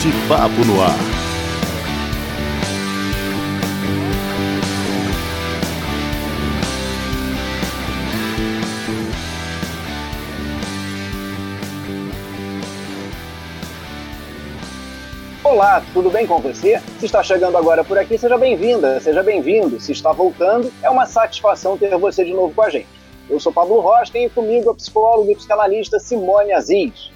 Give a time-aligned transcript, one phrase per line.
[0.00, 0.90] De Papo no Ar.
[15.42, 16.78] Olá, tudo bem com você?
[16.98, 19.80] Se está chegando agora por aqui, seja bem-vinda, seja bem-vindo.
[19.80, 22.88] Se está voltando, é uma satisfação ter você de novo com a gente.
[23.30, 27.15] Eu sou Pablo Rocha e comigo a psicóloga e psicanalista Simone Aziz.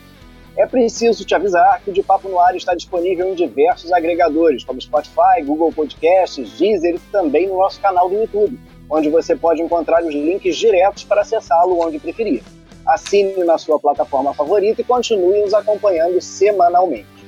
[0.61, 4.63] É preciso te avisar que o De Papo no Ar está disponível em diversos agregadores,
[4.63, 8.61] como Spotify, Google Podcasts, Deezer e também no nosso canal do YouTube,
[8.91, 12.43] onde você pode encontrar os links diretos para acessá-lo onde preferir.
[12.87, 17.20] Assine na sua plataforma favorita e continue nos acompanhando semanalmente.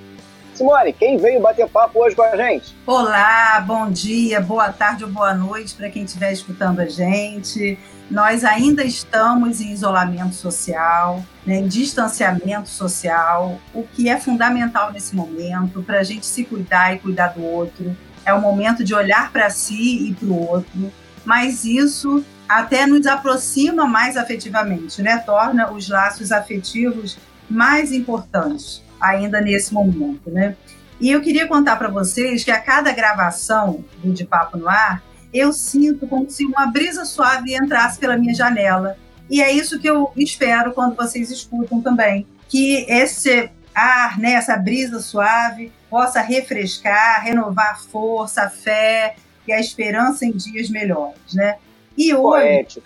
[0.55, 2.77] Simone, quem veio bater papo hoje com a gente?
[2.87, 7.79] Olá, bom dia, boa tarde ou boa noite para quem estiver escutando a gente.
[8.11, 15.17] Nós ainda estamos em isolamento social, né, em distanciamento social, o que é fundamental nesse
[15.17, 17.97] momento para a gente se cuidar e cuidar do outro.
[18.27, 20.93] É o momento de olhar para si e para o outro,
[21.25, 25.17] mas isso até nos aproxima mais afetivamente, né?
[25.17, 27.17] Torna os laços afetivos
[27.49, 30.57] mais importantes ainda nesse momento, né?
[31.01, 35.03] E eu queria contar para vocês que a cada gravação do De Papo no Ar,
[35.35, 38.97] eu sinto como se uma brisa suave entrasse pela minha janela.
[39.29, 42.27] E é isso que eu espero quando vocês escutam também.
[42.49, 49.53] Que esse ar, né, essa brisa suave, possa refrescar, renovar a força, a fé e
[49.53, 51.57] a esperança em dias melhores, né?
[51.97, 52.81] E hoje,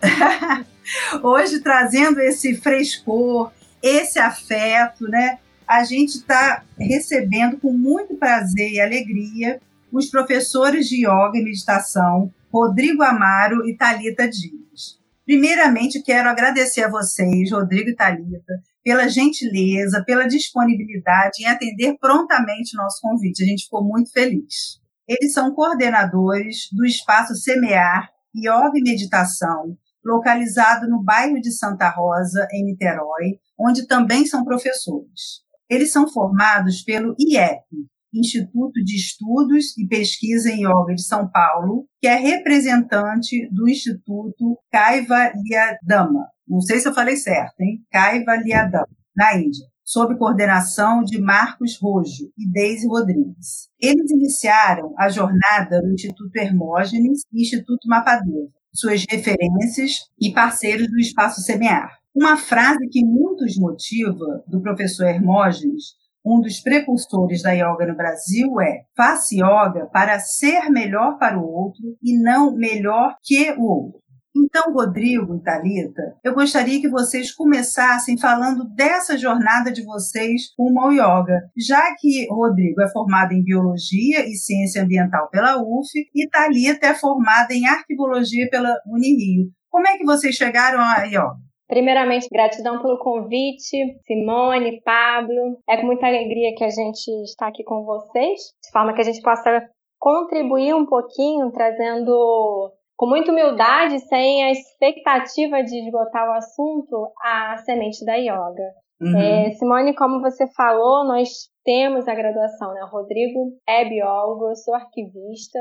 [0.00, 0.64] tra...
[1.22, 5.38] hoje trazendo esse frescor, esse afeto, né?
[5.66, 9.60] A gente está recebendo com muito prazer e alegria
[9.92, 14.98] os professores de yoga e meditação Rodrigo Amaro e Talita Dias.
[15.24, 22.74] Primeiramente, quero agradecer a vocês, Rodrigo e Talita, pela gentileza, pela disponibilidade em atender prontamente
[22.74, 23.42] o nosso convite.
[23.42, 24.80] A gente ficou muito feliz.
[25.06, 32.46] Eles são coordenadores do Espaço Semear Yoga e Meditação, localizado no bairro de Santa Rosa,
[32.52, 35.42] em Niterói, onde também são professores.
[35.68, 37.64] Eles são formados pelo IEP,
[38.12, 44.58] Instituto de Estudos e Pesquisa em Yoga de São Paulo, que é representante do Instituto
[44.72, 46.26] Kaivalyadama.
[46.46, 47.84] Não sei se eu falei certo, hein?
[47.90, 53.68] Kaivalyadama, na Índia, sob coordenação de Marcos Rojo e Deise Rodrigues.
[53.78, 60.98] Eles iniciaram a jornada no Instituto Hermógenes e Instituto Mapadeva, suas referências e parceiros do
[60.98, 61.97] Espaço Semear.
[62.14, 68.60] Uma frase que muitos motiva do professor Hermógenes, um dos precursores da yoga no Brasil,
[68.60, 74.00] é: faça yoga para ser melhor para o outro e não melhor que o outro.
[74.36, 80.72] Então, Rodrigo e Thalita, eu gostaria que vocês começassem falando dessa jornada de vocês com
[80.72, 86.28] o yoga, já que Rodrigo é formado em Biologia e Ciência Ambiental pela UF e
[86.28, 89.50] Thalita é formada em Arquivologia pela Unirio.
[89.70, 91.47] Como é que vocês chegaram a yoga?
[91.68, 95.58] Primeiramente, gratidão pelo convite, Simone, Pablo.
[95.68, 99.04] É com muita alegria que a gente está aqui com vocês, de forma que a
[99.04, 99.68] gente possa
[99.98, 107.56] contribuir um pouquinho, trazendo com muita humildade, sem a expectativa de esgotar o assunto, a
[107.58, 108.72] semente da yoga.
[109.00, 109.16] Uhum.
[109.16, 111.28] É, Simone, como você falou, nós
[111.64, 112.82] temos a graduação, né?
[112.82, 115.58] O Rodrigo é biólogo, eu sou arquivista,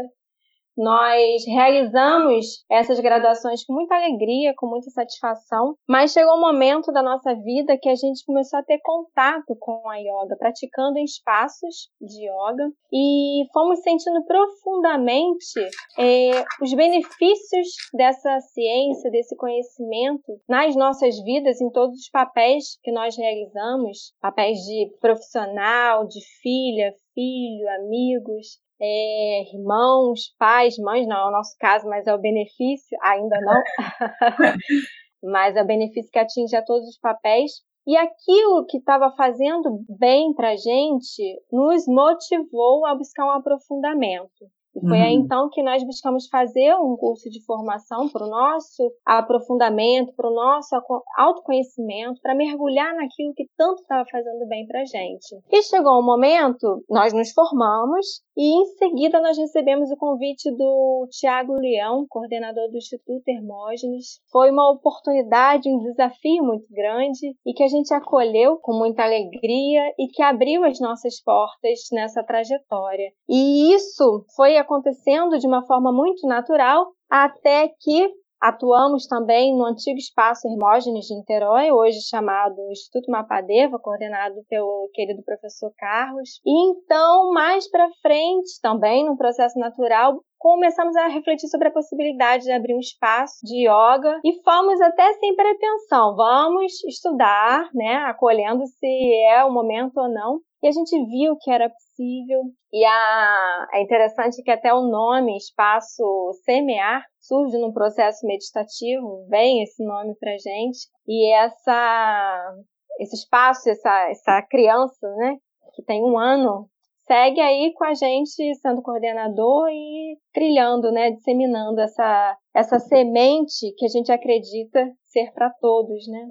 [0.78, 7.02] nós realizamos essas graduações com muita alegria, com muita satisfação, mas chegou um momento da
[7.02, 11.90] nossa vida que a gente começou a ter contato com a yoga, praticando em espaços
[12.00, 15.60] de yoga e fomos sentindo profundamente
[15.98, 22.92] é, os benefícios dessa ciência, desse conhecimento nas nossas vidas, em todos os papéis que
[22.92, 31.26] nós realizamos papéis de profissional, de filha, filho, amigos, é, irmãos, pais, mães, não é
[31.28, 33.62] o nosso caso, mas é o benefício, ainda não,
[35.32, 37.52] mas é o benefício que atinge a todos os papéis.
[37.88, 44.46] E aquilo que estava fazendo bem para a gente nos motivou a buscar um aprofundamento.
[44.76, 45.04] E foi uhum.
[45.04, 50.30] aí então que nós buscamos fazer um curso de formação para o nosso aprofundamento, para
[50.30, 50.76] o nosso
[51.18, 55.36] autoconhecimento, para mergulhar naquilo que tanto estava fazendo bem para a gente.
[55.52, 61.08] E chegou um momento, nós nos formamos e em seguida nós recebemos o convite do
[61.10, 64.22] Tiago Leão, coordenador do Instituto Hermógenes.
[64.32, 69.82] Foi uma oportunidade, um desafio muito grande e que a gente acolheu com muita alegria
[69.98, 73.12] e que abriu as nossas portas nessa trajetória.
[73.28, 79.98] E isso foi acontecendo de uma forma muito natural até que Atuamos também no antigo
[79.98, 86.40] espaço Hermógenes de Niterói, hoje chamado Instituto Mapadeva, coordenado pelo querido professor Carlos.
[86.46, 92.44] E então, mais para frente, também no processo natural, começamos a refletir sobre a possibilidade
[92.44, 98.66] de abrir um espaço de yoga e fomos até sem pretensão, vamos estudar, né, acolhendo
[98.66, 100.40] se é o momento ou não.
[100.62, 102.42] E a gente viu que era possível.
[102.74, 106.04] E a, é interessante que até o nome Espaço
[106.44, 110.80] Semear surge num processo meditativo, vem esse nome pra gente.
[111.08, 112.56] E essa,
[113.00, 115.38] esse espaço, essa, essa criança, né,
[115.76, 116.68] que tem um ano,
[117.08, 123.86] segue aí com a gente sendo coordenador e trilhando, né, disseminando essa, essa semente que
[123.86, 126.28] a gente acredita ser para todos, né?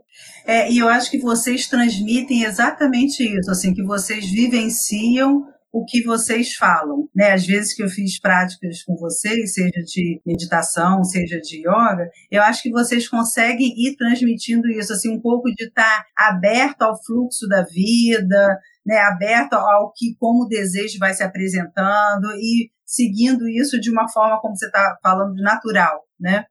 [0.47, 6.03] É, e eu acho que vocês transmitem exatamente isso, assim, que vocês vivenciam o que
[6.03, 7.33] vocês falam, né?
[7.33, 12.43] Às vezes que eu fiz práticas com vocês, seja de meditação, seja de yoga, eu
[12.43, 17.47] acho que vocês conseguem ir transmitindo isso, assim, um pouco de estar aberto ao fluxo
[17.49, 18.99] da vida, né?
[18.99, 24.41] Aberto ao que como o desejo vai se apresentando e seguindo isso de uma forma
[24.41, 26.45] como você está falando natural, né?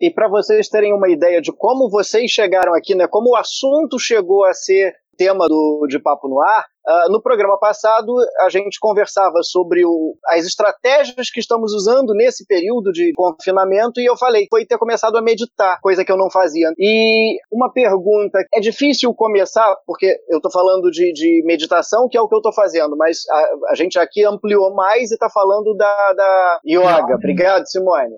[0.00, 3.06] E para vocês terem uma ideia de como vocês chegaram aqui, né?
[3.06, 7.58] Como o assunto chegou a ser tema do, de Papo no Ar, Uh, no programa
[7.58, 14.00] passado, a gente conversava sobre o, as estratégias que estamos usando nesse período de confinamento
[14.00, 16.68] e eu falei, foi ter começado a meditar, coisa que eu não fazia.
[16.78, 22.20] E uma pergunta, é difícil começar, porque eu estou falando de, de, meditação, que é
[22.20, 25.74] o que eu estou fazendo, mas a, a, gente aqui ampliou mais e está falando
[25.74, 27.14] da, da yoga.
[27.14, 28.14] Obrigado, Simone.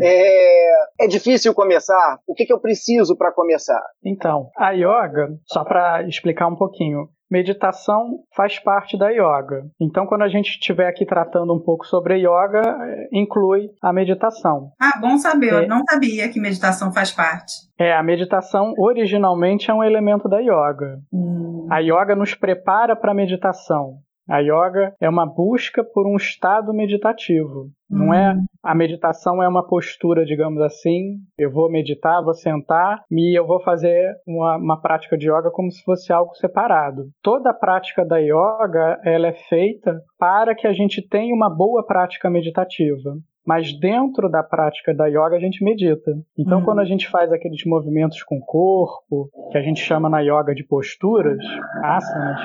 [0.00, 2.20] É, é difícil começar?
[2.24, 3.82] O que, que eu preciso para começar?
[4.04, 9.66] Então, a yoga, só para explicar um pouquinho, meditação faz parte da yoga.
[9.80, 14.70] Então, quando a gente estiver aqui tratando um pouco sobre yoga, é, inclui a meditação.
[14.80, 15.52] Ah, bom saber.
[15.52, 17.52] É, eu não sabia que meditação faz parte.
[17.78, 20.98] É, a meditação originalmente é um elemento da yoga.
[21.12, 21.66] Hum.
[21.70, 23.98] A yoga nos prepara para a meditação.
[24.28, 27.70] A yoga é uma busca por um estado meditativo.
[27.88, 28.44] Não é hum.
[28.62, 31.18] a meditação é uma postura, digamos assim.
[31.38, 35.70] Eu vou meditar, vou sentar e eu vou fazer uma, uma prática de yoga como
[35.70, 37.04] se fosse algo separado.
[37.22, 41.86] Toda a prática da yoga ela é feita para que a gente tenha uma boa
[41.86, 43.16] prática meditativa
[43.46, 46.12] mas dentro da prática da yoga a gente medita.
[46.36, 46.64] Então, uhum.
[46.64, 50.54] quando a gente faz aqueles movimentos com o corpo, que a gente chama na yoga
[50.54, 51.38] de posturas,
[51.82, 52.40] asanas,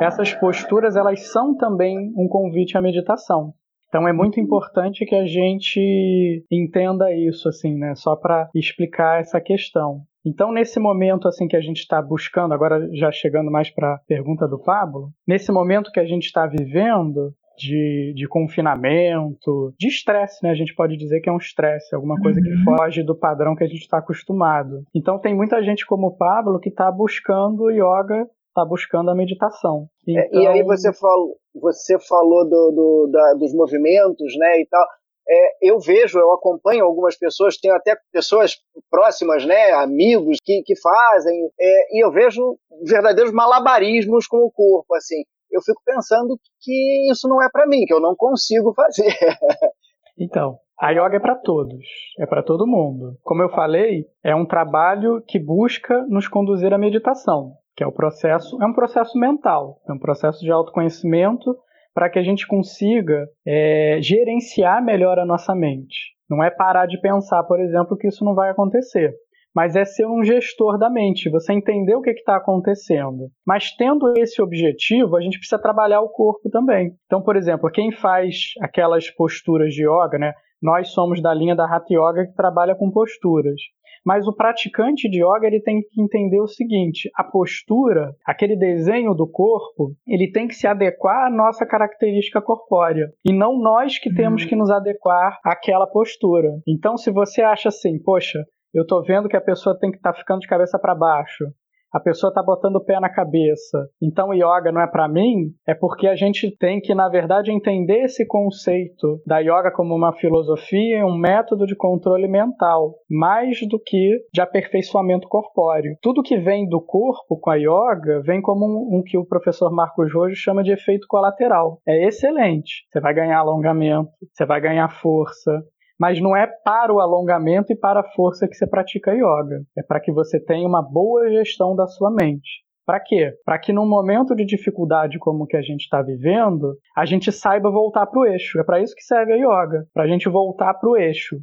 [0.00, 3.54] essas posturas elas são também um convite à meditação.
[3.88, 7.94] Então é muito importante que a gente entenda isso, assim, né?
[7.94, 10.00] Só para explicar essa questão.
[10.24, 13.98] Então, nesse momento assim que a gente está buscando, agora já chegando mais para a
[14.06, 20.42] pergunta do Pablo, nesse momento que a gente está vivendo, de, de confinamento, de estresse,
[20.42, 20.50] né?
[20.50, 22.44] A gente pode dizer que é um estresse, alguma coisa uhum.
[22.44, 24.82] que foge do padrão que a gente está acostumado.
[24.94, 29.86] Então tem muita gente como o Pablo que está buscando yoga, está buscando a meditação.
[30.06, 30.22] Então...
[30.22, 34.66] É, e aí então você falou, você falou do, do da, dos movimentos, né, e
[34.66, 34.86] tal.
[35.28, 38.56] É, eu vejo, eu acompanho algumas pessoas, tenho até pessoas
[38.90, 44.94] próximas, né, amigos que, que fazem, é, e eu vejo verdadeiros malabarismos com o corpo,
[44.96, 45.22] assim
[45.52, 49.14] eu fico pensando que isso não é para mim, que eu não consigo fazer.
[50.18, 51.84] então, a yoga é para todos,
[52.18, 53.16] é para todo mundo.
[53.22, 57.92] Como eu falei, é um trabalho que busca nos conduzir à meditação, que é o
[57.92, 61.56] processo, é um processo mental, é um processo de autoconhecimento
[61.94, 66.12] para que a gente consiga é, gerenciar melhor a nossa mente.
[66.28, 69.14] Não é parar de pensar, por exemplo, que isso não vai acontecer
[69.54, 73.28] mas é ser um gestor da mente, você entender o que está acontecendo.
[73.46, 76.92] Mas tendo esse objetivo, a gente precisa trabalhar o corpo também.
[77.06, 80.32] Então, por exemplo, quem faz aquelas posturas de yoga, né?
[80.62, 83.60] Nós somos da linha da Hatha Yoga que trabalha com posturas.
[84.04, 89.14] Mas o praticante de yoga ele tem que entender o seguinte: a postura, aquele desenho
[89.14, 94.12] do corpo, ele tem que se adequar à nossa característica corpórea e não nós que
[94.12, 94.48] temos uhum.
[94.48, 96.48] que nos adequar àquela postura.
[96.66, 100.12] Então, se você acha assim, poxa, eu tô vendo que a pessoa tem que estar
[100.12, 101.44] tá ficando de cabeça para baixo.
[101.92, 103.86] A pessoa tá botando o pé na cabeça.
[104.00, 108.04] Então yoga não é para mim, é porque a gente tem que, na verdade, entender
[108.04, 113.78] esse conceito da yoga como uma filosofia e um método de controle mental, mais do
[113.78, 115.94] que de aperfeiçoamento corpóreo.
[116.00, 119.70] Tudo que vem do corpo com a yoga vem como um, um que o professor
[119.70, 121.78] Marcos Rojo chama de efeito colateral.
[121.86, 122.86] É excelente.
[122.90, 125.62] Você vai ganhar alongamento, você vai ganhar força,
[126.02, 129.62] mas não é para o alongamento e para a força que você pratica yoga.
[129.78, 132.64] É para que você tenha uma boa gestão da sua mente.
[132.84, 133.32] Para quê?
[133.44, 137.30] Para que num momento de dificuldade como o que a gente está vivendo, a gente
[137.30, 138.58] saiba voltar para o eixo.
[138.58, 141.36] É para isso que serve a yoga, para a gente voltar para o eixo.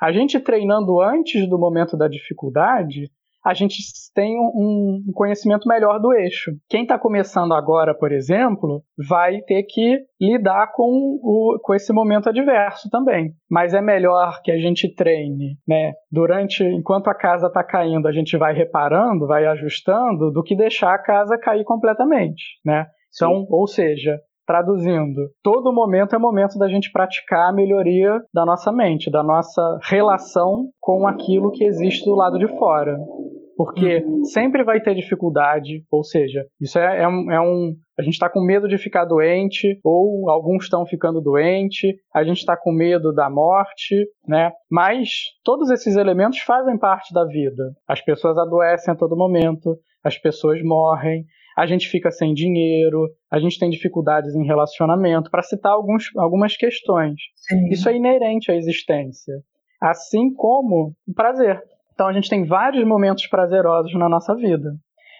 [0.00, 3.10] A gente treinando antes do momento da dificuldade,
[3.46, 3.76] a gente
[4.12, 6.50] tem um, conhecimento melhor do eixo.
[6.68, 12.28] Quem está começando agora, por exemplo, vai ter que lidar com, o, com esse momento
[12.28, 13.32] adverso também.
[13.48, 15.92] Mas é melhor que a gente treine, né?
[16.10, 20.92] Durante, enquanto a casa está caindo, a gente vai reparando, vai ajustando, do que deixar
[20.92, 22.86] a casa cair completamente, né?
[23.14, 28.70] Então, ou seja, Traduzindo, todo momento é momento da gente praticar a melhoria da nossa
[28.70, 32.96] mente, da nossa relação com aquilo que existe do lado de fora.
[33.56, 34.24] Porque uhum.
[34.24, 37.74] sempre vai ter dificuldade, ou seja, isso é, é, um, é um.
[37.98, 42.38] A gente está com medo de ficar doente, ou alguns estão ficando doentes, a gente
[42.38, 44.52] está com medo da morte, né?
[44.70, 45.08] Mas
[45.42, 47.72] todos esses elementos fazem parte da vida.
[47.88, 51.24] As pessoas adoecem a todo momento, as pessoas morrem,
[51.56, 56.54] a gente fica sem dinheiro, a gente tem dificuldades em relacionamento, para citar alguns, algumas
[56.54, 57.14] questões.
[57.34, 57.68] Sim.
[57.70, 59.34] Isso é inerente à existência.
[59.80, 61.62] Assim como o prazer.
[61.96, 64.70] Então a gente tem vários momentos prazerosos na nossa vida.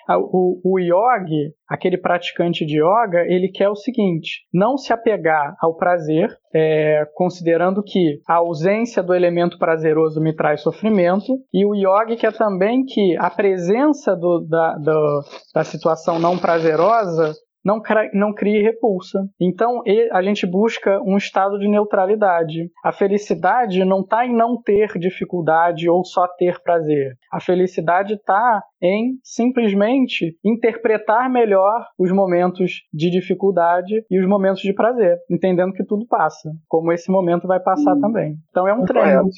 [0.09, 5.75] O, o yogi, aquele praticante de yoga, ele quer o seguinte: não se apegar ao
[5.75, 12.17] prazer, é, considerando que a ausência do elemento prazeroso me traz sofrimento, e o yogi
[12.17, 17.33] quer também que a presença do, da, do, da situação não prazerosa
[17.67, 17.83] não,
[18.15, 19.19] não crie repulsa.
[19.41, 19.83] Então
[20.13, 22.71] a gente busca um estado de neutralidade.
[22.85, 27.17] A felicidade não está em não ter dificuldade ou só ter prazer.
[27.33, 34.73] A felicidade está em simplesmente interpretar melhor os momentos de dificuldade e os momentos de
[34.73, 38.01] prazer, entendendo que tudo passa, como esse momento vai passar hum.
[38.01, 38.37] também.
[38.51, 39.29] Então é um treino.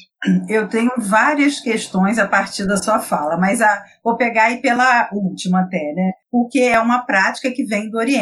[0.47, 5.09] Eu tenho várias questões a partir da sua fala, mas a, vou pegar aí pela
[5.13, 6.11] última até, né?
[6.29, 8.18] Porque é uma prática que vem do Oriente.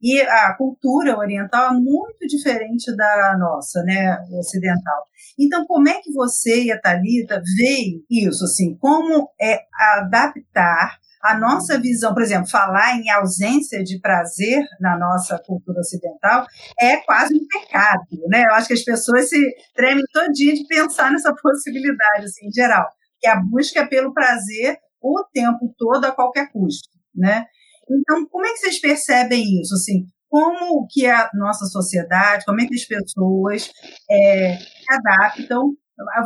[0.00, 5.04] E a cultura oriental é muito diferente da nossa, né, ocidental.
[5.38, 9.60] Então, como é que você e a Thalita veem isso, assim, como é
[9.98, 16.46] adaptar a nossa visão, por exemplo, falar em ausência de prazer na nossa cultura ocidental
[16.78, 18.42] é quase um pecado, né?
[18.42, 19.38] Eu acho que as pessoas se
[19.74, 22.86] tremem todo dia de pensar nessa possibilidade, assim, em geral,
[23.18, 27.46] que a busca é pelo prazer o tempo todo a qualquer custo, né?
[27.90, 30.06] Então, como é que vocês percebem isso, assim?
[30.28, 33.70] Como que a nossa sociedade, como é que as pessoas
[34.10, 35.74] é, se adaptam?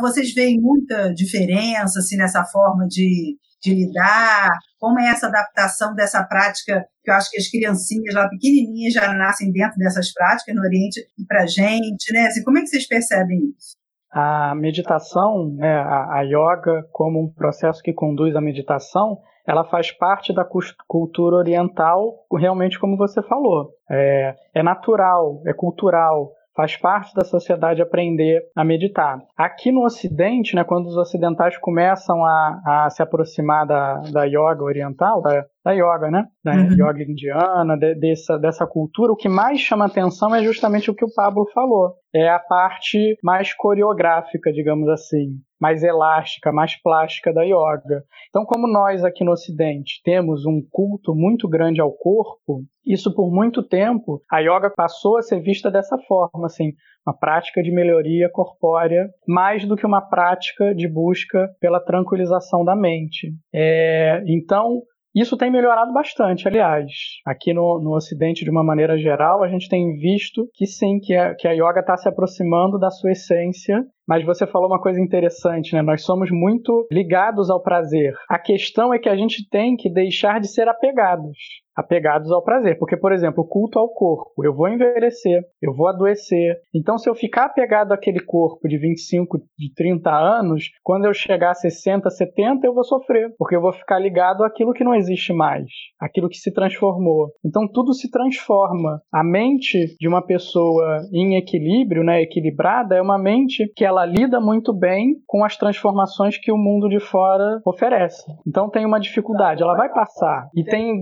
[0.01, 4.49] Vocês veem muita diferença, assim, nessa forma de de lidar?
[4.77, 9.13] Como é essa adaptação dessa prática, que eu acho que as criancinhas lá pequenininhas já
[9.13, 12.27] nascem dentro dessas práticas no Oriente e para gente, né?
[12.27, 13.78] Assim, como é que vocês percebem isso?
[14.11, 19.91] A meditação, né, a, a yoga, como um processo que conduz à meditação, ela faz
[19.91, 20.45] parte da
[20.87, 23.71] cultura oriental, realmente como você falou.
[23.89, 29.17] É, é natural, é cultural, faz parte da sociedade aprender a meditar.
[29.37, 34.65] Aqui no Ocidente, né, quando os ocidentais começam a, a se aproximar da, da yoga
[34.65, 36.25] oriental, da, da yoga, né?
[36.43, 36.73] Da uhum.
[36.73, 41.05] yoga indiana, de, dessa, dessa cultura, o que mais chama atenção é justamente o que
[41.05, 41.93] o Pablo falou.
[42.13, 48.03] É a parte mais coreográfica, digamos assim, mais elástica, mais plástica da yoga.
[48.29, 53.31] Então, como nós aqui no Ocidente temos um culto muito grande ao corpo, isso por
[53.31, 56.73] muito tempo a yoga passou a ser vista dessa forma, assim,
[57.05, 62.75] uma prática de melhoria corpórea, mais do que uma prática de busca pela tranquilização da
[62.75, 63.33] mente.
[63.53, 64.81] É, então,
[65.15, 66.85] isso tem melhorado bastante, aliás.
[67.25, 71.15] Aqui no, no Ocidente, de uma maneira geral, a gente tem visto que sim, que
[71.15, 74.99] a, que a yoga está se aproximando da sua essência mas você falou uma coisa
[74.99, 75.83] interessante, né?
[75.83, 78.11] Nós somos muito ligados ao prazer.
[78.27, 81.37] A questão é que a gente tem que deixar de ser apegados
[81.79, 82.77] apegados ao prazer.
[82.77, 84.43] Porque, por exemplo, o culto ao corpo.
[84.43, 86.57] Eu vou envelhecer, eu vou adoecer.
[86.75, 91.51] Então, se eu ficar apegado àquele corpo de 25, de 30 anos, quando eu chegar
[91.51, 93.33] a 60, 70, eu vou sofrer.
[93.37, 95.65] Porque eu vou ficar ligado àquilo que não existe mais,
[95.99, 97.29] aquilo que se transformou.
[97.45, 99.01] Então, tudo se transforma.
[99.11, 104.39] A mente de uma pessoa em equilíbrio, né, equilibrada, é uma mente que ela lida
[104.39, 108.25] muito bem com as transformações que o mundo de fora oferece.
[108.47, 110.49] Então tem uma dificuldade, ela vai passar.
[110.55, 110.99] E tem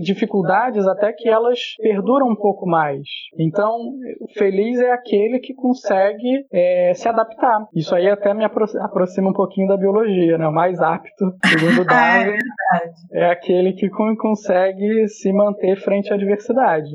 [0.68, 3.02] dificuldades até que elas perduram um pouco mais.
[3.38, 3.92] Então,
[4.36, 7.66] feliz é aquele que consegue é, se adaptar.
[7.74, 10.46] Isso aí até me aproxima um pouquinho da biologia, né?
[10.46, 12.38] O mais apto, segundo ah, é Darwin,
[13.12, 16.90] é, é aquele que consegue se manter frente à adversidade.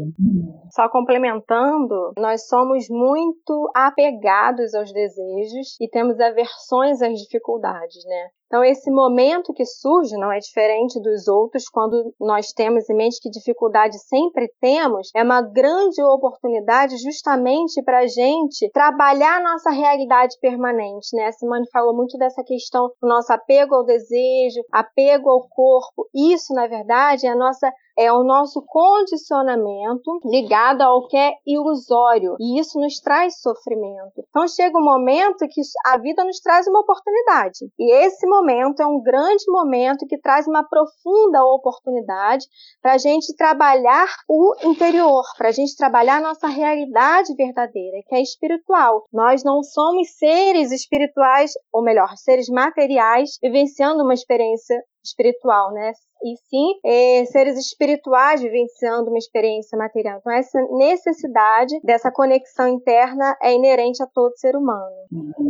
[0.71, 8.27] Só complementando, nós somos muito apegados aos desejos e temos aversões às dificuldades, né?
[8.53, 13.19] Então, esse momento que surge não é diferente dos outros quando nós temos em mente
[13.19, 19.71] que dificuldade sempre temos, é uma grande oportunidade justamente para a gente trabalhar a nossa
[19.71, 21.25] realidade permanente, né?
[21.25, 26.07] A Simone falou muito dessa questão do nosso apego ao desejo, apego ao corpo.
[26.13, 32.35] Isso, na verdade, é a nossa é o nosso condicionamento ligado ao que é ilusório
[32.39, 34.23] e isso nos traz sofrimento.
[34.29, 38.85] Então chega um momento que a vida nos traz uma oportunidade e esse momento é
[38.85, 42.45] um grande momento que traz uma profunda oportunidade
[42.81, 48.15] para a gente trabalhar o interior, para a gente trabalhar a nossa realidade verdadeira, que
[48.15, 49.05] é espiritual.
[49.11, 55.91] Nós não somos seres espirituais, ou melhor, seres materiais vivenciando uma experiência espiritual, né?
[56.23, 60.19] E sim é, seres espirituais vivenciando uma experiência material.
[60.19, 64.95] Então, essa necessidade dessa conexão interna é inerente a todo ser humano.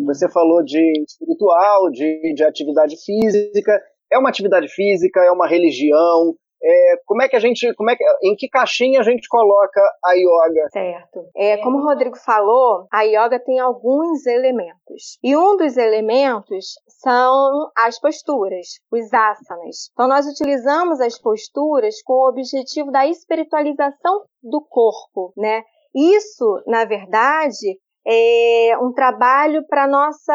[0.05, 3.79] Você falou de espiritual, de, de atividade física.
[4.12, 7.96] É uma atividade física, é uma religião, é, como é que a gente, como é
[7.96, 10.70] que, em que caixinha a gente coloca a yoga?
[10.72, 11.25] Certo.
[11.36, 15.20] É, como o Rodrigo falou, a yoga tem alguns elementos.
[15.22, 19.89] E um dos elementos são as posturas, os asanas.
[19.91, 25.63] Então nós utilizamos as posturas com o objetivo da espiritualização do corpo, né?
[25.93, 30.33] Isso, na verdade, é um trabalho para nossa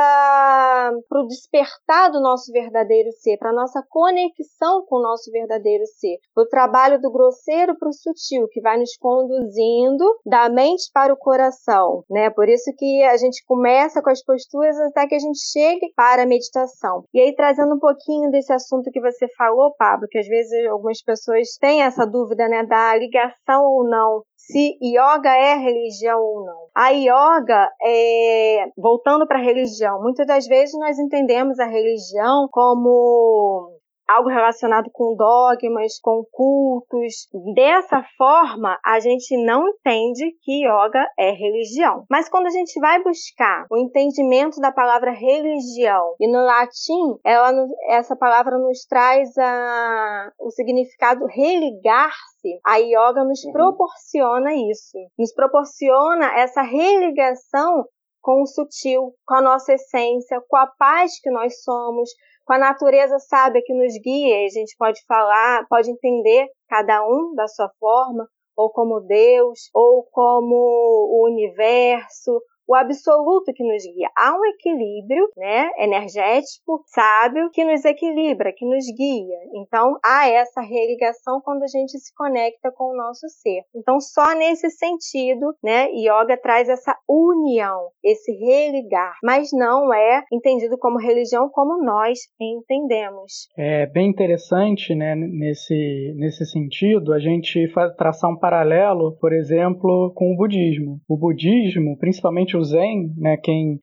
[1.09, 6.17] para o despertar do nosso verdadeiro ser, para nossa conexão com o nosso verdadeiro ser.
[6.37, 11.17] O trabalho do grosseiro para o sutil, que vai nos conduzindo da mente para o
[11.17, 12.31] coração, né?
[12.31, 16.23] Por isso que a gente começa com as posturas até que a gente chegue para
[16.23, 17.05] a meditação.
[17.13, 21.03] E aí trazendo um pouquinho desse assunto que você falou, Pablo, que às vezes algumas
[21.03, 26.69] pessoas têm essa dúvida, né, da ligação ou não se yoga é religião ou não.
[26.75, 33.78] A yoga, é, voltando para a religião, muitas das vezes nós entendemos a religião como
[34.09, 37.29] algo relacionado com dogmas, com cultos.
[37.55, 42.05] Dessa forma, a gente não entende que yoga é religião.
[42.11, 47.53] Mas quando a gente vai buscar o entendimento da palavra religião, e no latim, ela,
[47.88, 53.53] essa palavra nos traz a, o significado religar-se, a yoga nos uhum.
[53.53, 54.97] proporciona isso.
[55.18, 57.85] Nos proporciona essa religação
[58.21, 62.11] com o sutil, com a nossa essência, com a paz que nós somos,
[62.49, 67.35] com a natureza sábia que nos guia, a gente pode falar, pode entender cada um
[67.35, 74.11] da sua forma, ou como Deus, ou como o universo, o absoluto que nos guia.
[74.14, 79.38] Há um equilíbrio, né, energético, sábio, que nos equilibra, que nos guia.
[79.54, 83.62] Então, há essa religação quando a gente se conecta com o nosso ser.
[83.74, 90.76] Então, só nesse sentido, né, yoga traz essa união, esse religar, mas não é entendido
[90.78, 93.48] como religião como nós entendemos.
[93.57, 100.35] É bem interessante, né, nesse, nesse sentido, a gente traçar um paralelo, por exemplo, com
[100.35, 101.00] o budismo.
[101.09, 103.81] O budismo, principalmente o Zen, né, quem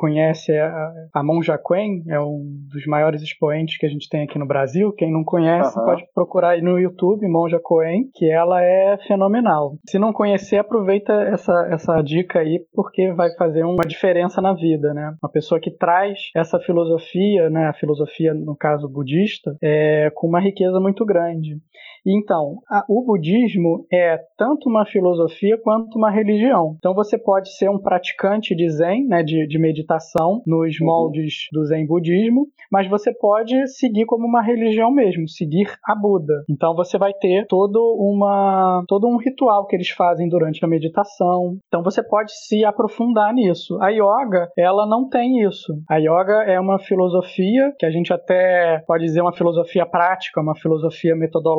[0.00, 4.38] conhece a, a Monja Quen, é um dos maiores expoentes que a gente tem aqui
[4.38, 4.92] no Brasil.
[4.92, 5.84] Quem não conhece uhum.
[5.84, 9.74] pode procurar aí no YouTube, Monja Quen, que ela é fenomenal.
[9.86, 14.94] Se não conhecer, aproveita essa, essa dica aí, porque vai fazer uma diferença na vida,
[14.94, 15.14] né?
[15.22, 20.40] Uma pessoa que traz essa filosofia, né, a filosofia, no caso budista, é, com uma
[20.40, 21.58] riqueza muito grande.
[22.06, 26.74] Então, a, o budismo é tanto uma filosofia quanto uma religião.
[26.78, 30.86] Então, você pode ser um praticante de Zen, né, de, de meditação, nos uhum.
[30.86, 36.44] moldes do Zen budismo, mas você pode seguir como uma religião mesmo, seguir a Buda.
[36.48, 41.58] Então, você vai ter todo, uma, todo um ritual que eles fazem durante a meditação.
[41.66, 43.78] Então, você pode se aprofundar nisso.
[43.80, 45.74] A yoga, ela não tem isso.
[45.88, 50.56] A yoga é uma filosofia que a gente até pode dizer uma filosofia prática, uma
[50.56, 51.50] filosofia metodológica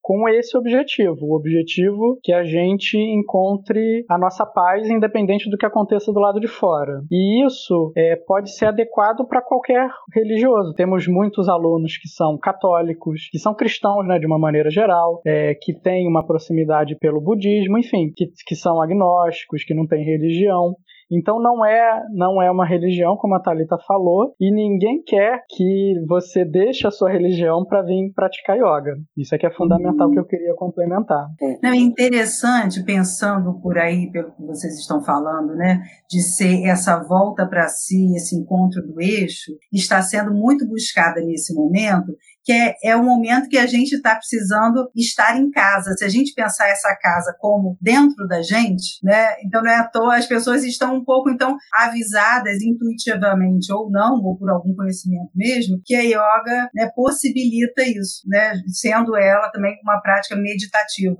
[0.00, 5.66] com esse objetivo, o objetivo que a gente encontre a nossa paz independente do que
[5.66, 7.02] aconteça do lado de fora.
[7.10, 10.74] E isso é, pode ser adequado para qualquer religioso.
[10.74, 15.54] Temos muitos alunos que são católicos, que são cristãos, né, de uma maneira geral, é,
[15.54, 20.74] que têm uma proximidade pelo budismo, enfim, que, que são agnósticos, que não têm religião.
[21.12, 25.94] Então não é, não é uma religião, como a Talita falou, e ninguém quer que
[26.08, 28.96] você deixe a sua religião para vir praticar yoga.
[29.16, 31.28] Isso é que é fundamental que eu queria complementar.
[31.62, 37.02] Não, é interessante, pensando por aí, pelo que vocês estão falando, né, de ser essa
[37.02, 42.74] volta para si, esse encontro do eixo, está sendo muito buscada nesse momento, que é,
[42.84, 45.94] é o momento que a gente está precisando estar em casa.
[45.96, 49.36] Se a gente pensar essa casa como dentro da gente, né?
[49.44, 54.14] Então não é à toa as pessoas estão um pouco, então, avisadas intuitivamente ou não,
[54.22, 58.54] ou por algum conhecimento mesmo, que a yoga né, possibilita isso, né?
[58.68, 61.16] Sendo ela também uma prática meditativa,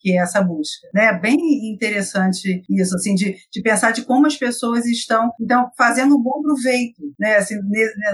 [0.00, 0.88] que é essa busca.
[0.94, 1.18] Né?
[1.18, 1.36] Bem
[1.72, 6.42] interessante isso, assim, de, de pensar de como as pessoas estão, então, fazendo um bom
[6.42, 7.36] proveito, né?
[7.36, 7.56] Assim,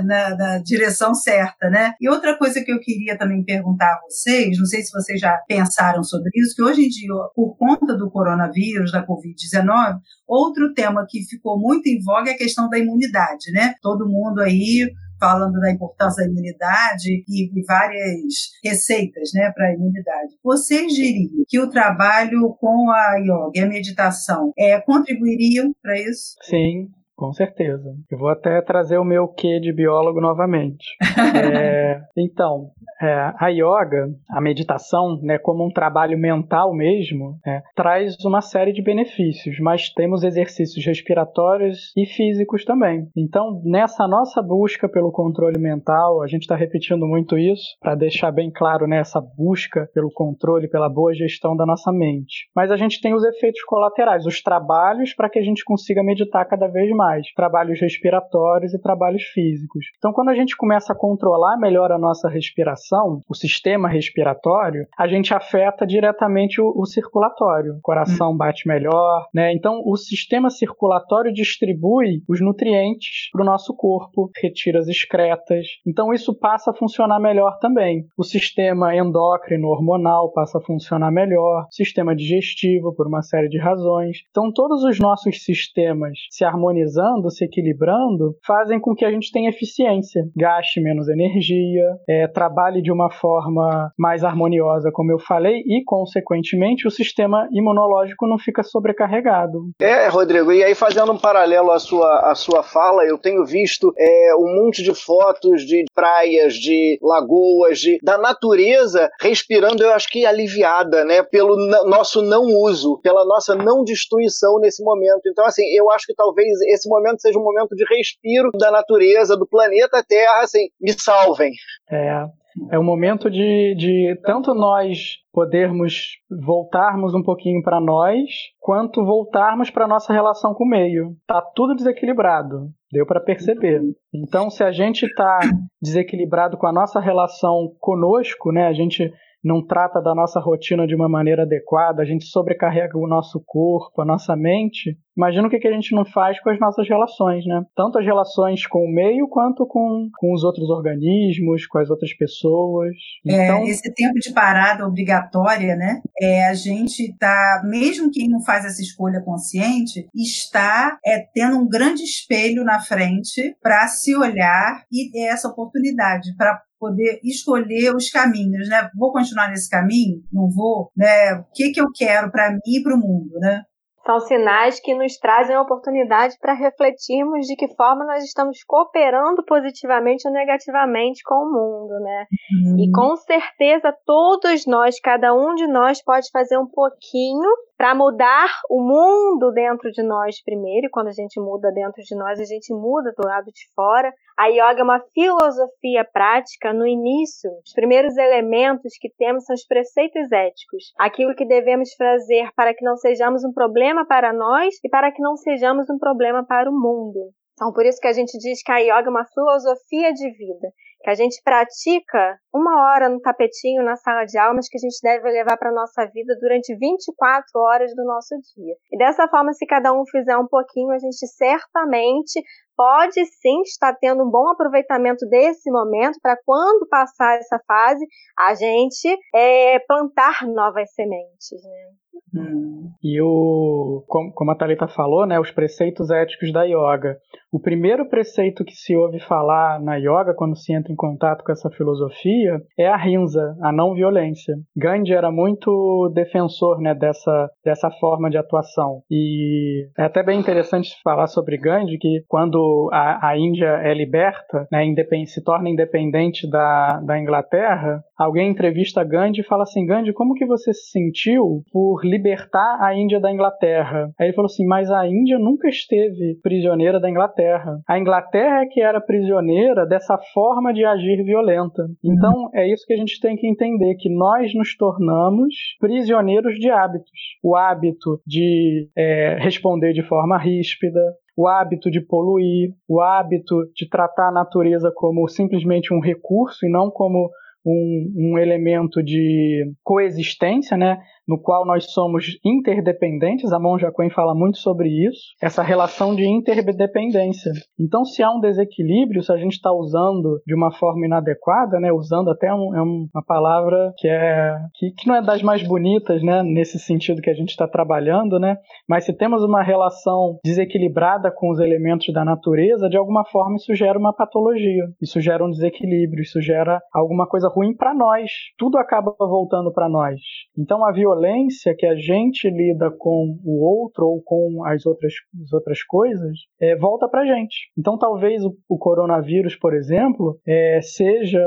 [0.05, 1.95] na, na direção certa, né?
[2.01, 5.39] E outra coisa que eu queria também perguntar a vocês, não sei se vocês já
[5.47, 11.07] pensaram sobre isso, que hoje em dia, por conta do coronavírus, da Covid-19, outro tema
[11.09, 13.75] que ficou muito em voga é a questão da imunidade, né?
[13.81, 20.35] Todo mundo aí falando da importância da imunidade e, várias receitas né, para a imunidade.
[20.43, 26.35] Vocês diriam que o trabalho com a yoga e a meditação é, contribuiriam para isso?
[26.43, 26.91] Sim,
[27.23, 27.95] com certeza.
[28.11, 30.85] Eu vou até trazer o meu quê de biólogo novamente.
[31.55, 38.17] é, então, é, a yoga, a meditação, né, como um trabalho mental mesmo, é, traz
[38.25, 43.07] uma série de benefícios, mas temos exercícios respiratórios e físicos também.
[43.17, 48.33] Então, nessa nossa busca pelo controle mental, a gente está repetindo muito isso para deixar
[48.33, 52.49] bem claro nessa né, busca pelo controle, pela boa gestão da nossa mente.
[52.53, 56.45] Mas a gente tem os efeitos colaterais, os trabalhos para que a gente consiga meditar
[56.47, 59.87] cada vez mais trabalhos respiratórios e trabalhos físicos.
[59.99, 65.07] Então, quando a gente começa a controlar melhor a nossa respiração, o sistema respiratório, a
[65.07, 67.75] gente afeta diretamente o, o circulatório.
[67.75, 69.53] O coração bate melhor, né?
[69.53, 75.67] Então, o sistema circulatório distribui os nutrientes para o nosso corpo, retira as excretas.
[75.87, 78.05] Então, isso passa a funcionar melhor também.
[78.17, 81.67] O sistema endócrino, hormonal, passa a funcionar melhor.
[81.71, 84.19] O sistema digestivo, por uma série de razões.
[84.31, 89.51] Então, todos os nossos sistemas se harmonizando se equilibrando, fazem com que a gente tenha
[89.51, 95.83] eficiência, gaste menos energia, é, trabalhe de uma forma mais harmoniosa, como eu falei, e,
[95.85, 99.71] consequentemente, o sistema imunológico não fica sobrecarregado.
[99.81, 103.93] É, Rodrigo, e aí fazendo um paralelo à sua, à sua fala, eu tenho visto
[103.99, 110.09] é, um monte de fotos de praias, de lagoas, de, da natureza respirando, eu acho
[110.09, 115.23] que aliviada, né, pelo nosso não uso, pela nossa não destruição nesse momento.
[115.27, 119.37] Então, assim, eu acho que talvez esse momento seja um momento de respiro da natureza,
[119.37, 121.53] do planeta Terra, assim, me salvem.
[121.91, 122.25] É,
[122.71, 128.29] é um momento de, de tanto nós podermos voltarmos um pouquinho para nós,
[128.61, 131.17] quanto voltarmos para nossa relação com o meio.
[131.27, 133.81] Tá tudo desequilibrado, deu para perceber.
[134.13, 135.41] Então, se a gente está
[135.81, 139.11] desequilibrado com a nossa relação conosco, né, a gente
[139.43, 144.01] não trata da nossa rotina de uma maneira adequada, a gente sobrecarrega o nosso corpo,
[144.01, 147.63] a nossa mente, imagina o que, a gente não faz com as nossas relações, né?
[147.75, 152.15] Tanto as relações com o meio quanto com, com os outros organismos, com as outras
[152.17, 152.95] pessoas.
[153.27, 153.59] É, então...
[153.59, 156.01] É, esse tempo de parada obrigatória, né?
[156.21, 161.69] É, a gente tá, mesmo quem não faz essa escolha consciente, está é, tendo um
[161.69, 168.11] grande espelho na frente para se olhar e é essa oportunidade para poder escolher os
[168.11, 168.91] caminhos, né?
[168.99, 170.21] Vou continuar nesse caminho?
[170.33, 170.91] Não vou?
[170.97, 171.35] Né?
[171.35, 173.63] O que, que eu quero para mim e para o mundo, né?
[174.05, 179.45] São sinais que nos trazem a oportunidade para refletirmos de que forma nós estamos cooperando
[179.45, 182.27] positivamente ou negativamente com o mundo, né?
[182.67, 182.81] Uhum.
[182.81, 187.49] E com certeza todos nós, cada um de nós pode fazer um pouquinho
[187.83, 192.15] para mudar o mundo dentro de nós primeiro, e quando a gente muda dentro de
[192.15, 194.15] nós, a gente muda do lado de fora.
[194.39, 196.73] A yoga é uma filosofia prática.
[196.73, 202.53] No início, os primeiros elementos que temos são os preceitos éticos, aquilo que devemos fazer
[202.55, 206.47] para que não sejamos um problema para nós e para que não sejamos um problema
[206.47, 207.33] para o mundo.
[207.55, 210.69] Então, por isso que a gente diz que a yoga é uma filosofia de vida
[211.03, 214.81] que a gente pratica uma hora no tapetinho na sala de aula, mas que a
[214.81, 218.75] gente deve levar para a nossa vida durante 24 horas do nosso dia.
[218.91, 222.41] E dessa forma, se cada um fizer um pouquinho, a gente certamente
[222.83, 228.05] pode sim estar tendo um bom aproveitamento desse momento para quando passar essa fase,
[228.37, 231.63] a gente é, plantar novas sementes.
[231.63, 231.93] Né?
[232.35, 232.91] Hum.
[233.03, 237.19] E o, como a Thalita falou, né, os preceitos éticos da yoga.
[237.53, 241.53] O primeiro preceito que se ouve falar na yoga, quando se entra em contato com
[241.53, 244.55] essa filosofia, é a rinza, a não violência.
[244.75, 249.03] Gandhi era muito defensor né, dessa, dessa forma de atuação.
[249.11, 253.93] E é até bem interessante falar sobre Gandhi, que quando quando a, a Índia é
[253.93, 254.83] liberta, né,
[255.27, 260.47] se torna independente da, da Inglaterra, alguém entrevista Gandhi e fala assim: Gandhi, como que
[260.47, 264.11] você se sentiu por libertar a Índia da Inglaterra?
[264.19, 267.79] Aí ele falou assim: mas a Índia nunca esteve prisioneira da Inglaterra.
[267.89, 271.87] A Inglaterra é que era prisioneira dessa forma de agir violenta.
[272.03, 276.71] Então é isso que a gente tem que entender: que nós nos tornamos prisioneiros de
[276.71, 277.11] hábitos.
[277.43, 281.01] O hábito de é, responder de forma ríspida,
[281.37, 286.71] o hábito de poluir, o hábito de tratar a natureza como simplesmente um recurso e
[286.71, 287.31] não como
[287.65, 290.99] um, um elemento de coexistência, né?
[291.27, 296.27] No qual nós somos interdependentes, a Monja Coen fala muito sobre isso, essa relação de
[296.27, 297.53] interdependência.
[297.79, 301.93] Então, se há um desequilíbrio, se a gente está usando de uma forma inadequada, né,
[301.93, 306.23] usando até um, é uma palavra que, é, que, que, não é das mais bonitas,
[306.23, 308.57] né, nesse sentido que a gente está trabalhando, né,
[308.89, 313.75] mas se temos uma relação desequilibrada com os elementos da natureza, de alguma forma isso
[313.75, 318.31] gera uma patologia, isso gera um desequilíbrio, isso gera alguma coisa ruim para nós.
[318.59, 320.21] Tudo acaba voltando para nós.
[320.59, 325.13] Então, a violência violência que a gente lida com o outro ou com as outras,
[325.43, 327.71] as outras coisas é, volta para gente.
[327.77, 331.41] Então, talvez o, o coronavírus, por exemplo, é, seja,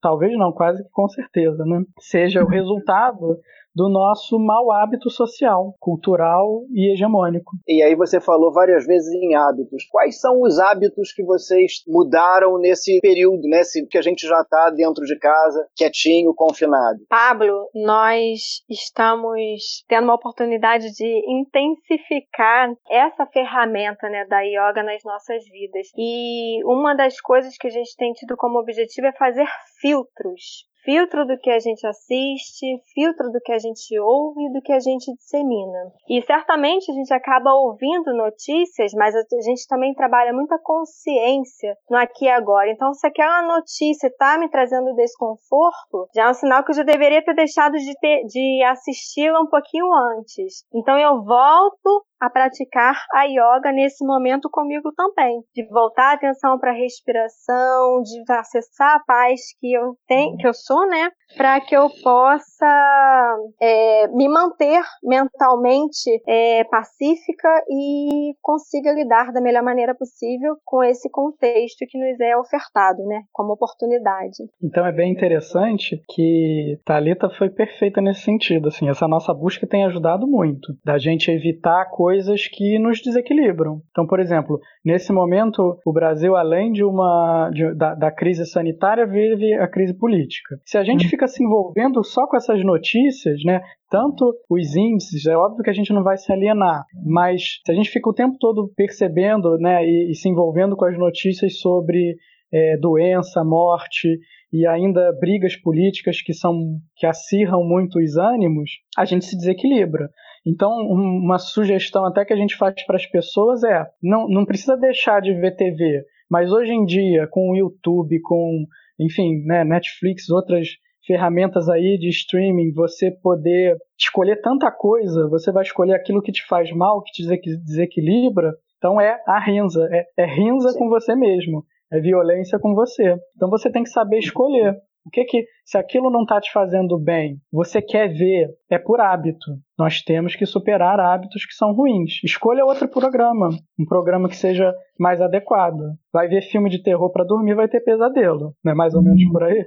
[0.00, 1.82] talvez não, quase que com certeza, né?
[1.98, 3.38] seja o resultado
[3.74, 7.52] do nosso mau hábito social, cultural e hegemônico.
[7.66, 9.84] E aí você falou várias vezes em hábitos.
[9.90, 14.70] Quais são os hábitos que vocês mudaram nesse período, nesse que a gente já está
[14.70, 17.00] dentro de casa, quietinho, confinado?
[17.08, 25.42] Pablo, nós estamos tendo uma oportunidade de intensificar essa ferramenta né, da yoga nas nossas
[25.50, 25.88] vidas.
[25.96, 29.46] E uma das coisas que a gente tem tido como objetivo é fazer
[29.80, 34.60] filtros filtro do que a gente assiste, filtro do que a gente ouve e do
[34.60, 35.92] que a gente dissemina.
[36.08, 41.96] E certamente a gente acaba ouvindo notícias, mas a gente também trabalha muita consciência no
[41.96, 42.70] aqui e agora.
[42.70, 46.82] Então, se aquela notícia está me trazendo desconforto, já é um sinal que eu já
[46.82, 47.94] deveria ter deixado de,
[48.26, 50.64] de assisti-la um pouquinho antes.
[50.72, 56.58] Então, eu volto a praticar a yoga nesse momento comigo também, de voltar a atenção
[56.58, 61.60] para a respiração, de acessar a paz que eu tenho, que eu sou, né, para
[61.60, 69.94] que eu possa é, me manter mentalmente é, pacífica e consiga lidar da melhor maneira
[69.94, 74.44] possível com esse contexto que nos é ofertado, né, como oportunidade.
[74.62, 79.84] Então é bem interessante que Talita foi perfeita nesse sentido, assim, essa nossa busca tem
[79.84, 82.13] ajudado muito, da gente evitar coisas
[82.48, 83.80] que nos desequilibram.
[83.90, 89.04] Então, por exemplo, nesse momento o Brasil, além de uma de, da, da crise sanitária,
[89.04, 90.56] vive a crise política.
[90.64, 91.10] Se a gente uhum.
[91.10, 93.60] fica fica se envolvendo só com essas notícias, né?
[93.90, 97.74] Tanto os índices, é óbvio que a gente não vai se alienar, mas se a
[97.74, 102.16] gente fica o tempo todo percebendo, né, e, e se envolvendo com as notícias sobre
[102.52, 104.18] é, doença, morte
[104.52, 110.08] e ainda brigas políticas que são que acirram muito os ânimos, a gente se desequilibra.
[110.46, 114.76] Então, uma sugestão até que a gente faz para as pessoas é: não, não precisa
[114.76, 118.66] deixar de ver TV, mas hoje em dia, com o YouTube, com,
[118.98, 120.68] enfim, né, Netflix, outras
[121.06, 126.46] ferramentas aí de streaming, você poder escolher tanta coisa, você vai escolher aquilo que te
[126.46, 127.22] faz mal, que te
[127.62, 128.52] desequilibra.
[128.78, 130.78] Então é a rinza, é, é rinza Sim.
[130.78, 133.16] com você mesmo, é violência com você.
[133.36, 134.76] Então você tem que saber escolher.
[135.06, 139.00] O que que, se aquilo não está te fazendo bem, você quer ver, é por
[139.00, 139.58] hábito.
[139.78, 142.22] Nós temos que superar hábitos que são ruins.
[142.24, 145.82] Escolha outro programa, um programa que seja mais adequado.
[146.10, 148.54] Vai ver filme de terror para dormir, vai ter pesadelo.
[148.64, 149.64] Não é mais ou menos por aí?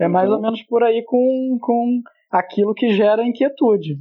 [0.00, 2.00] É mais ou menos por aí com, com
[2.30, 3.94] aquilo que gera inquietude.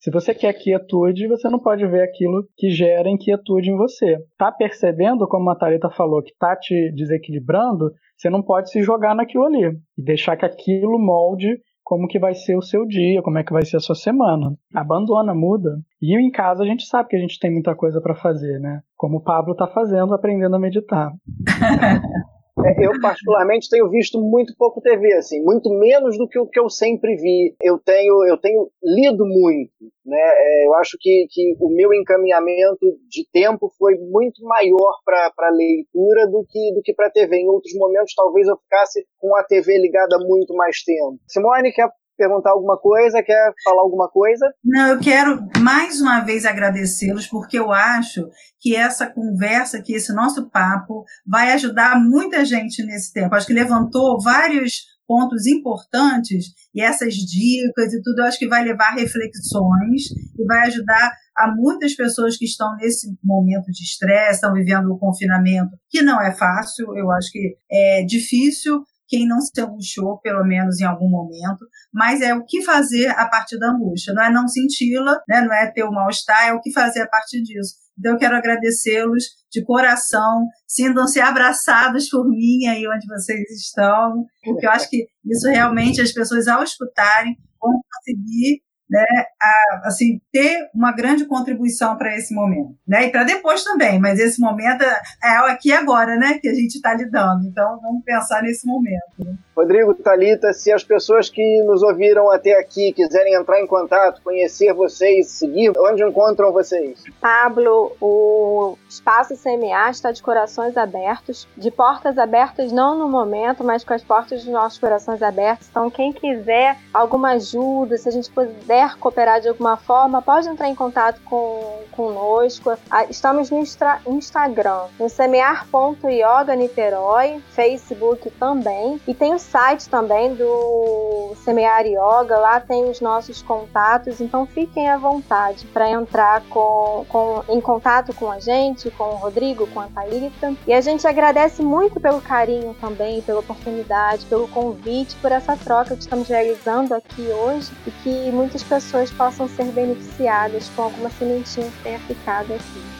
[0.00, 4.16] Se você quer quietude, você não pode ver aquilo que gera inquietude em você.
[4.38, 9.14] Tá percebendo, como a Thalita falou, que tá te desequilibrando, você não pode se jogar
[9.14, 13.38] naquilo ali e deixar que aquilo molde como que vai ser o seu dia, como
[13.38, 14.54] é que vai ser a sua semana.
[14.74, 15.76] Abandona, muda.
[16.00, 18.80] E em casa a gente sabe que a gente tem muita coisa para fazer, né?
[18.96, 21.12] Como o Pablo tá fazendo, aprendendo a meditar.
[22.64, 26.58] É, eu, particularmente, tenho visto muito pouco TV, assim, muito menos do que o que
[26.58, 27.54] eu sempre vi.
[27.62, 29.72] Eu tenho, eu tenho lido muito,
[30.04, 30.18] né?
[30.18, 36.26] É, eu acho que, que o meu encaminhamento de tempo foi muito maior para leitura
[36.26, 37.36] do que, do que para TV.
[37.36, 41.18] Em outros momentos, talvez eu ficasse com a TV ligada muito mais tempo.
[41.26, 41.88] Simone, quer
[42.20, 43.22] perguntar alguma coisa?
[43.22, 44.46] Quer falar alguma coisa?
[44.62, 48.28] Não, eu quero mais uma vez agradecê-los, porque eu acho
[48.60, 53.34] que essa conversa, que esse nosso papo, vai ajudar muita gente nesse tempo.
[53.34, 58.62] Acho que levantou vários pontos importantes e essas dicas e tudo, eu acho que vai
[58.62, 60.04] levar reflexões
[60.38, 64.98] e vai ajudar a muitas pessoas que estão nesse momento de estresse, estão vivendo o
[64.98, 70.44] confinamento, que não é fácil, eu acho que é difícil quem não se angustiou, pelo
[70.44, 74.30] menos em algum momento, mas é o que fazer a partir da angústia, não é
[74.30, 77.74] não senti-la, né, não é ter o mal-estar, é o que fazer a partir disso.
[77.98, 84.64] Então, eu quero agradecê-los de coração, sintam-se abraçados por mim aí onde vocês estão, porque
[84.64, 89.04] eu acho que isso realmente as pessoas, ao escutarem, vão conseguir né,
[89.40, 94.18] a, assim, ter uma grande contribuição para esse momento, né, e para depois também, mas
[94.18, 98.02] esse momento é, é aqui e agora, né, que a gente está lidando, então vamos
[98.04, 99.00] pensar nesse momento.
[99.18, 99.34] Né?
[99.56, 104.72] Rodrigo, Talita, se as pessoas que nos ouviram até aqui quiserem entrar em contato, conhecer
[104.72, 107.02] vocês, seguir, onde encontram vocês?
[107.20, 113.84] Pablo, o espaço CMA está de corações abertos, de portas abertas não no momento, mas
[113.84, 115.68] com as portas dos nossos corações abertos.
[115.68, 120.68] Então, quem quiser alguma ajuda, se a gente puder cooperar de alguma forma, pode entrar
[120.68, 122.72] em contato com conosco.
[123.10, 131.84] Estamos no Instagram, no semear.yoga Niterói, Facebook também, e tem o site também do Semear
[131.86, 137.60] Yoga, lá tem os nossos contatos, então fiquem à vontade para entrar com, com, em
[137.60, 140.54] contato com a gente, com o Rodrigo, com a Thalita.
[140.66, 145.94] E a gente agradece muito pelo carinho também, pela oportunidade, pelo convite, por essa troca
[145.94, 151.68] que estamos realizando aqui hoje e que muitas pessoas possam ser beneficiadas com alguma sementinha
[151.68, 152.99] que tenha ficado aqui.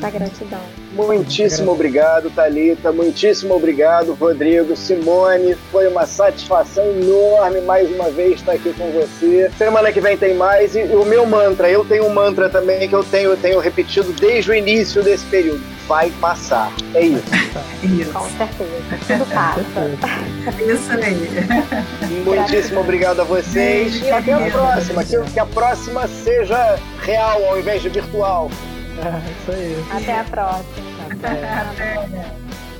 [0.00, 0.60] Da gratidão.
[0.92, 2.90] Muitíssimo obrigado, Talita.
[2.90, 5.54] Muitíssimo obrigado, Rodrigo, Simone.
[5.70, 9.50] Foi uma satisfação enorme mais uma vez estar aqui com você.
[9.58, 10.74] Semana que vem tem mais.
[10.74, 14.12] E o meu mantra, eu tenho um mantra também que eu tenho, eu tenho repetido
[14.14, 15.62] desde o início desse período.
[15.86, 16.72] Vai passar.
[16.94, 17.24] É isso.
[17.84, 18.12] isso.
[18.12, 18.70] Com certeza.
[19.06, 20.62] Tudo passa.
[20.62, 22.24] isso aí.
[22.24, 24.00] Muitíssimo obrigado a vocês.
[24.00, 25.04] E até a próxima.
[25.04, 28.50] Que, que a próxima seja real ao invés de virtual.
[28.98, 29.84] É, isso aí.
[29.90, 31.06] Até a próxima.
[31.10, 31.48] Até.
[31.48, 32.36] Até.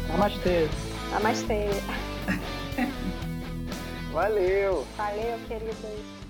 [0.09, 0.69] Namastê.
[1.11, 1.69] Namastê.
[4.13, 4.87] Valeu.
[4.97, 6.22] Valeu, queridos.